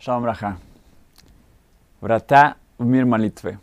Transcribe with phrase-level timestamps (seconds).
[0.00, 0.58] Шалом Раха.
[2.00, 3.58] Врата в мир молитвы.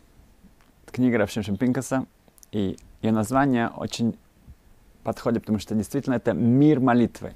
[0.83, 2.07] Это книга Равшим Пинкаса,
[2.51, 4.17] и ее название очень
[5.03, 7.33] подходит, потому что действительно это мир молитвы.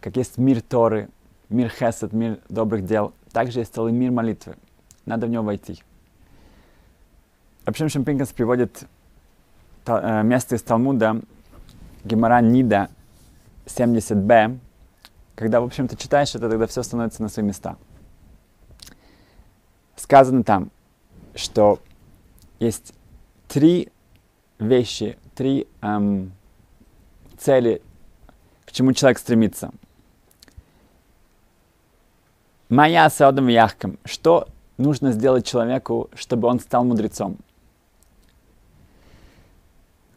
[0.00, 1.10] Как есть мир Торы,
[1.50, 4.56] мир Хесед, мир добрых дел, также есть целый мир молитвы.
[5.04, 5.82] Надо в него войти.
[7.66, 8.84] Равшим Пинкас приводит
[9.84, 11.20] э, место из Талмуда
[12.04, 12.88] Гемора Нида
[13.66, 14.58] 70b,
[15.34, 17.76] когда, в общем-то, читаешь это, тогда все становится на свои места–
[19.98, 20.70] сказано там,
[21.34, 21.80] что
[22.58, 22.94] есть
[23.48, 23.90] три
[24.58, 26.32] вещи, три эм,
[27.36, 27.82] цели,
[28.64, 29.70] к чему человек стремится.
[32.68, 33.98] Моя саудом яхкам.
[34.04, 37.38] Что нужно сделать человеку, чтобы он стал мудрецом?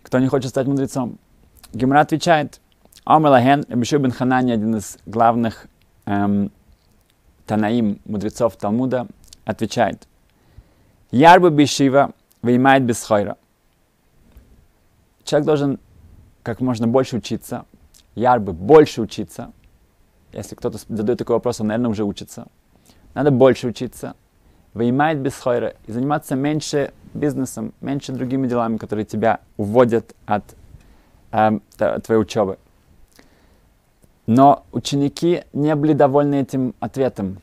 [0.04, 1.18] Кто не хочет стать мудрецом?
[1.74, 2.60] Гимра отвечает,
[3.06, 5.68] Омелахен, Рабишу бен Ханани, один из главных
[6.06, 6.52] эм,
[7.46, 9.08] танаим, мудрецов Талмуда,
[9.52, 10.08] отвечает,
[11.12, 13.38] Ярба бешива вынимает без хойра.
[15.26, 15.80] Человек должен
[16.42, 17.66] как можно больше учиться,
[18.16, 19.52] ярбы больше учиться.
[20.32, 22.48] Если кто-то задает такой вопрос, он, наверное, уже учится.
[23.14, 24.16] Надо больше учиться,
[24.74, 30.44] вынимает без хойра и заниматься меньше бизнесом, меньше другими делами, которые тебя уводят от
[31.32, 31.60] э,
[32.04, 32.58] твоей учебы.
[34.28, 37.40] Но ученики не были довольны этим ответом.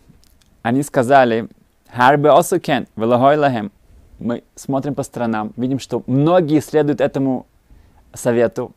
[0.62, 1.48] Они сказали,
[1.90, 3.72] Харбе осукен, лахем.
[4.18, 7.46] Мы смотрим по сторонам, видим, что многие следуют этому
[8.12, 8.72] совету,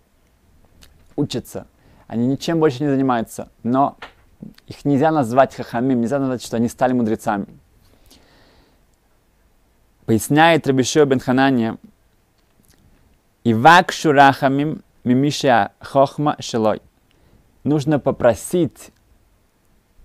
[1.16, 1.66] учатся.
[2.08, 3.98] Они ничем больше не занимаются, но
[4.68, 7.48] их нельзя назвать хахамим, нельзя назвать, что они стали мудрецами.
[10.06, 11.78] Поясняет Рабишио бен Ханания,
[13.44, 16.82] Ивак шурахамим мимиша хохма шелой.
[17.64, 18.92] Нужно попросить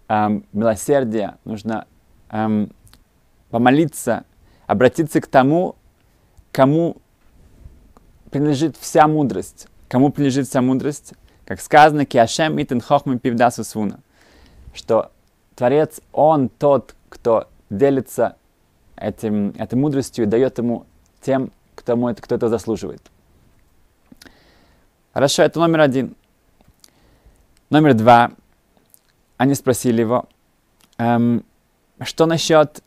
[0.08, 1.86] эм, милосердия, нужно
[2.30, 2.70] эм,
[3.50, 4.24] помолиться,
[4.66, 5.76] обратиться к тому,
[6.52, 6.96] кому
[8.30, 9.68] принадлежит вся мудрость.
[9.88, 11.14] Кому принадлежит вся мудрость?
[11.44, 14.00] Как сказано, Киашем итен хохмы пивдасу свуна.
[14.74, 15.12] Что
[15.54, 18.36] Творец, Он тот, кто делится
[18.96, 20.86] этим, этой мудростью и дает ему
[21.20, 23.02] тем, кто, это, кто это заслуживает.
[25.12, 26.16] Хорошо, это номер один.
[27.70, 28.32] Номер два.
[29.38, 30.26] Они спросили его,
[30.98, 31.44] эм,
[32.00, 32.82] что насчет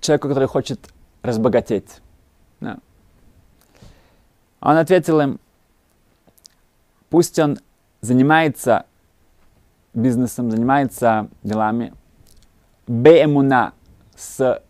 [0.00, 2.00] человеку, который хочет разбогатеть.
[2.60, 2.78] Да.
[4.60, 5.40] Он ответил им,
[7.10, 7.58] пусть он
[8.00, 8.86] занимается
[9.92, 11.94] бизнесом, занимается делами,
[12.86, 13.72] беэмуна,
[14.16, 14.62] с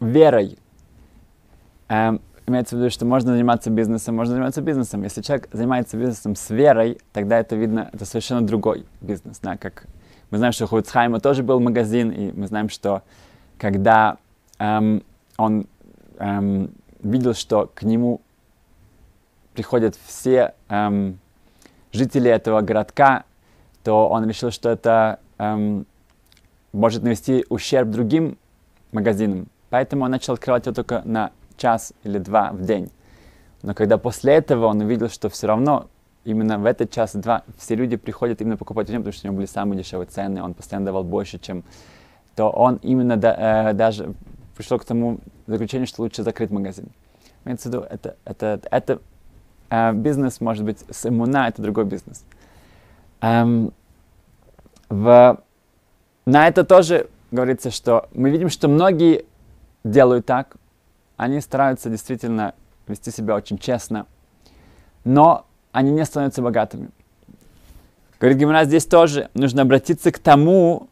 [0.00, 0.58] верой.
[1.88, 5.02] Эм, имеется в виду, что можно заниматься бизнесом, можно заниматься бизнесом.
[5.02, 9.38] Если человек занимается бизнесом с верой, тогда это видно, это совершенно другой бизнес.
[9.40, 9.56] Да?
[9.56, 9.86] Как
[10.30, 13.02] мы знаем, что у Хуцхайма тоже был магазин, и мы знаем, что
[13.58, 14.18] когда
[14.58, 15.02] эм,
[15.36, 15.66] он
[16.18, 18.20] эм, видел, что к нему
[19.54, 21.18] приходят все эм,
[21.92, 23.24] жители этого городка,
[23.82, 25.86] то он решил, что это эм,
[26.72, 28.36] может навести ущерб другим
[28.92, 29.48] магазинам.
[29.70, 32.90] Поэтому он начал открывать его только на час или два в день.
[33.62, 35.88] Но когда после этого он увидел, что все равно
[36.24, 39.36] именно в этот час-два все люди приходят именно покупать у него, потому что у него
[39.36, 41.64] были самые дешевые цены, он постоянно давал больше, чем
[42.36, 44.14] то он именно да, э, даже
[44.56, 46.88] пришел к тому заключению, что лучше закрыть магазин.
[47.44, 49.00] Имеется в виду, это, это, это
[49.70, 52.24] э, бизнес, может быть, с иммуна, это другой бизнес.
[53.22, 53.72] Эм,
[54.90, 55.40] в,
[56.26, 59.24] на это тоже говорится, что мы видим, что многие
[59.82, 60.56] делают так,
[61.16, 62.54] они стараются действительно
[62.86, 64.06] вести себя очень честно,
[65.04, 66.90] но они не становятся богатыми.
[68.20, 70.88] Говорит Гимара, здесь тоже нужно обратиться к тому,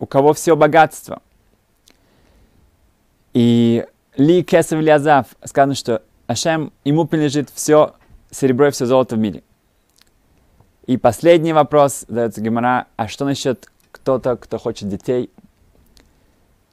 [0.00, 1.22] у кого все богатство.
[3.32, 7.94] И Ли Кесов Лиазав сказано, что Ашем, ему принадлежит все
[8.30, 9.42] серебро и все золото в мире.
[10.86, 15.30] И последний вопрос задается Гемора, а что насчет кто-то, кто хочет детей?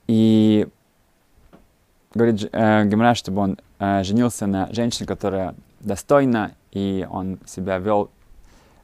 [0.08, 0.68] И
[2.14, 8.10] говорит э, Гемора, чтобы он э, женился на женщине, которая достойна, и он себя вел,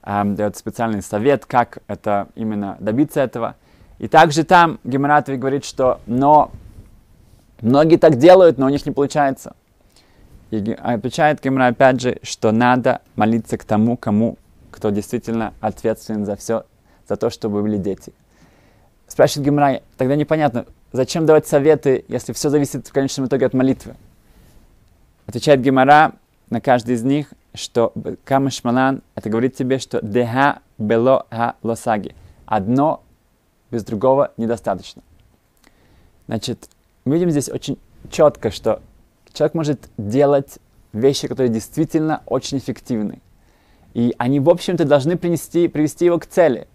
[0.04, 3.56] э, дает специальный совет, как это именно добиться этого–
[4.04, 6.52] и также там Геморатович говорит, что но
[7.62, 9.56] многие так делают, но у них не получается.
[10.52, 14.38] И отвечает Гемора опять же, что надо молиться к тому, кому,
[14.72, 16.66] кто действительно ответственен за все,
[17.08, 18.12] за то, чтобы были дети.
[19.08, 23.96] Спрашивает Гемора, тогда непонятно, зачем давать советы, если все зависит в конечном итоге от молитвы.
[25.28, 26.12] Отвечает Гемора
[26.50, 27.94] на каждый из них, что
[28.26, 32.18] Камышмалан, это говорит тебе, что деха бело ха лосаги.
[32.46, 33.03] Одно
[33.74, 35.02] без другого недостаточно.
[36.28, 36.70] Значит,
[37.06, 37.80] мы видим здесь очень
[38.12, 38.82] четко, что
[39.34, 40.60] человек может делать
[40.94, 43.20] вещи, которые действительно очень эффективны.
[43.96, 46.68] И они, в общем-то, должны принести, привести его к цели.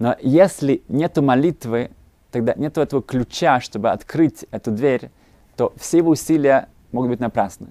[0.00, 1.90] Но если нет молитвы,
[2.32, 5.10] тогда нет этого ключа, чтобы открыть эту дверь,
[5.56, 7.68] то все его усилия могут быть напрасны.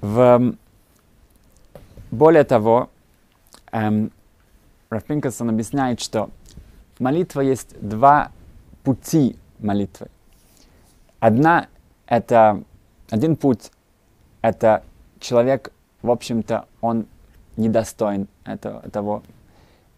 [0.00, 0.56] В...
[2.10, 2.90] Более того,
[3.72, 4.10] эм,
[4.92, 6.28] Раф объясняет, что
[7.02, 8.30] молитва есть два
[8.84, 10.06] пути молитвы.
[11.18, 11.66] Одна—
[12.06, 12.62] это
[13.10, 13.70] один путь—
[14.42, 14.84] это
[15.18, 17.06] человек, в общем-то, он
[17.56, 19.22] недостоин этого, того.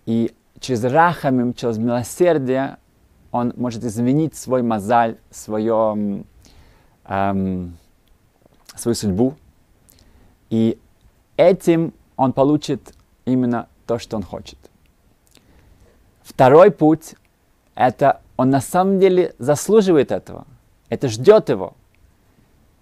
[0.07, 2.79] И через рахамим, через милосердие
[3.31, 6.25] он может изменить свой мозаль, свое,
[7.05, 7.77] эм,
[8.77, 9.35] свою судьбу.
[10.51, 10.79] И
[11.37, 14.59] этим он получит именно то, что он хочет.
[16.25, 17.15] Второй путь–
[17.75, 20.47] это он на самом деле заслуживает этого.
[20.89, 21.75] Это ждет его.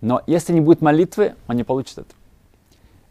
[0.01, 2.15] Но если не будет молитвы, он не получит это.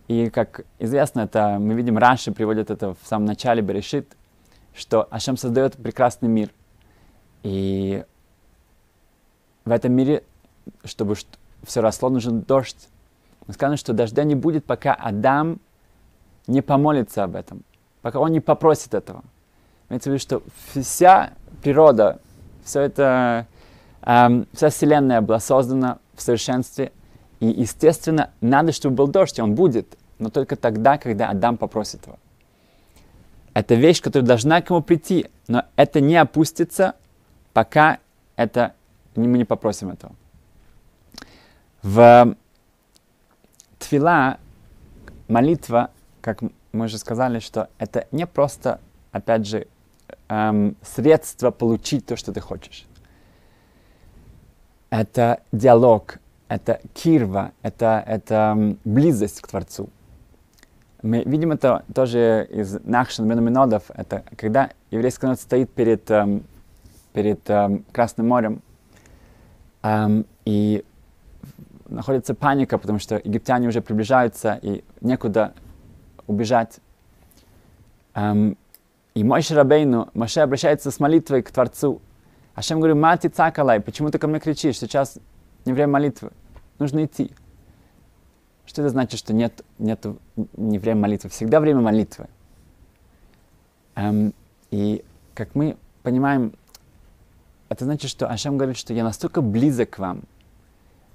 [0.07, 4.15] И как известно, это мы видим, Раши приводит это в самом начале Берешит,
[4.73, 6.49] что Ашем создает прекрасный мир.
[7.43, 8.03] И
[9.65, 10.23] в этом мире,
[10.83, 11.15] чтобы
[11.63, 12.89] все росло, нужен дождь.
[13.47, 15.59] Мы сказано, что дождя не будет, пока Адам
[16.47, 17.63] не помолится об этом,
[18.01, 19.23] пока он не попросит этого.
[19.91, 20.41] Имеется в виду, что
[20.73, 22.21] вся природа,
[22.63, 23.45] все это,
[24.03, 26.93] эм, вся Вселенная была создана в совершенстве.
[27.41, 32.05] И, естественно, надо, чтобы был дождь, и он будет, но только тогда, когда Адам попросит
[32.07, 32.17] его.
[33.53, 36.95] Это вещь, которая должна к нему прийти, но это не опустится,
[37.51, 37.97] пока
[38.37, 38.75] это,
[39.15, 40.15] мы не попросим этого.
[41.83, 42.37] В
[43.77, 44.37] твила
[45.27, 45.91] молитва,
[46.21, 46.39] как
[46.71, 48.79] мы уже сказали, что это не просто,
[49.11, 49.67] опять же,
[50.31, 52.85] эм, средство получить то, что ты хочешь.
[54.89, 59.89] Это диалог, это кирва, это, это близость к Творцу.
[61.01, 63.83] Мы видим это тоже из Нахшин Меноминодов.
[63.93, 66.43] Это когда еврейский народ стоит перед, эм,
[67.13, 68.61] перед эм, Красным морем,
[69.83, 70.85] эм, и
[71.89, 75.53] находится паника, потому что египтяне уже приближаются, и некуда
[76.27, 76.79] убежать.
[78.13, 78.57] Эм,
[79.13, 82.01] и мой Шарабейну, Моше обращается с молитвой к Творцу.
[82.55, 84.79] Ашем говорит, мати цакалай, почему ты ко мне кричишь?
[84.79, 85.17] Сейчас
[85.65, 86.31] не время молитвы.
[86.79, 87.31] Нужно идти.
[88.65, 90.05] Что это значит, что нет, нет
[90.55, 91.29] не время молитвы?
[91.29, 92.27] Всегда время молитвы.
[93.95, 94.33] Эм,
[94.69, 95.03] и
[95.33, 96.53] как мы понимаем,
[97.67, 100.23] это значит, что Ашем говорит, что я настолько близок к вам.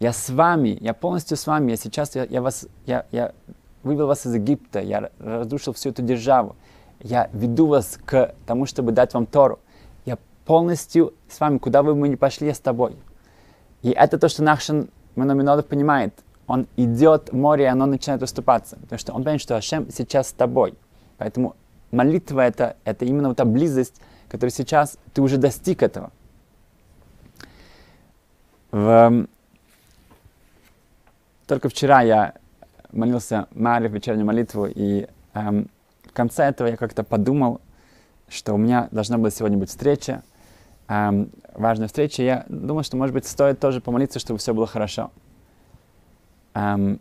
[0.00, 1.70] Я с вами, я полностью с вами.
[1.70, 3.32] Я сейчас, я, я вас, я, я
[3.82, 6.56] вывел вас из Египта, я разрушил всю эту державу
[7.00, 9.58] я веду вас к тому, чтобы дать вам Тору.
[10.04, 12.96] Я полностью с вами, куда бы мы ни пошли, я с тобой.
[13.82, 16.14] И это то, что Нахшин Маноминодов понимает.
[16.46, 18.76] Он идет в море, и оно начинает уступаться.
[18.76, 20.74] Потому что он понимает, что Ашем сейчас с тобой.
[21.18, 21.56] Поэтому
[21.90, 26.10] молитва это, это именно вот та близость, которую сейчас ты уже достиг этого.
[28.70, 29.26] В...
[31.46, 32.34] Только вчера я
[32.92, 35.70] молился Маре в вечернюю молитву, и эм,
[36.16, 37.60] конце этого я как-то подумал,
[38.28, 40.22] что у меня должна была сегодня быть встреча,
[40.88, 42.22] эм, важная встреча.
[42.22, 45.10] Я думал, что, может быть, стоит тоже помолиться, чтобы все было хорошо.
[46.54, 47.00] Эм,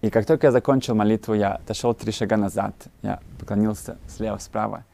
[0.00, 2.74] и как только я закончил молитву, я отошел три шага назад.
[3.02, 4.84] Я поклонился слева-справа.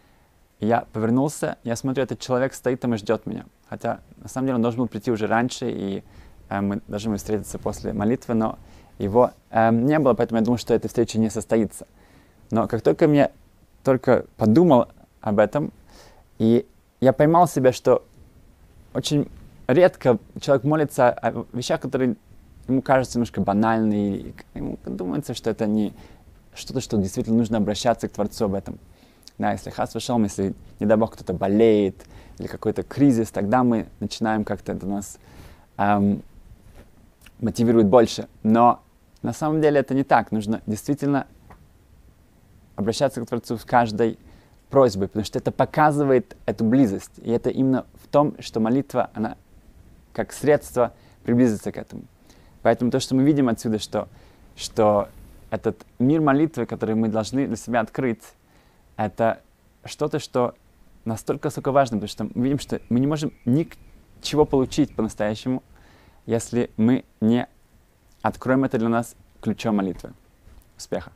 [0.60, 3.44] И я повернулся, я смотрю, этот человек стоит там и ждет меня.
[3.68, 6.02] Хотя, на самом деле, он должен был прийти уже раньше, и
[6.48, 8.58] э, мы должны были встретиться после молитвы, но
[8.98, 11.86] его э, не было, поэтому я думал, что эта встреча не состоится.
[12.50, 13.30] Но как только мне
[13.84, 14.88] только подумал
[15.20, 15.72] об этом,
[16.38, 16.66] и
[17.00, 18.04] я поймал себя, что
[18.94, 19.28] очень
[19.66, 22.16] редко человек молится о вещах, которые
[22.66, 25.92] ему кажутся немножко банальными, и ему думается, что это не
[26.54, 28.78] что-то, что действительно нужно обращаться к Творцу об этом.
[29.38, 32.04] Да, если хас вышел, если, не дай бог, кто-то болеет,
[32.38, 35.18] или какой-то кризис, тогда мы начинаем как-то это нас
[35.76, 36.22] эм,
[37.40, 38.28] мотивирует больше.
[38.42, 38.80] Но
[39.22, 40.32] на самом деле это не так.
[40.32, 41.26] Нужно действительно
[42.76, 44.18] обращаться к Творцу с каждой
[44.70, 47.12] просьбой, потому что это показывает эту близость.
[47.22, 49.36] И это именно в том, что молитва, она
[50.12, 50.92] как средство
[51.24, 52.02] приблизиться к этому.
[52.62, 54.08] Поэтому то, что мы видим отсюда, что,
[54.56, 55.08] что
[55.50, 58.22] этот мир молитвы, который мы должны для себя открыть,
[58.96, 59.40] это
[59.84, 60.54] что-то, что
[61.04, 65.62] настолько высоко важно, потому что мы видим, что мы не можем ничего получить по-настоящему,
[66.26, 67.46] если мы не
[68.22, 70.12] откроем это для нас ключом молитвы.
[70.76, 71.12] Успеха!